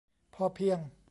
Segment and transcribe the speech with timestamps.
[0.33, 0.79] 'พอเพียง'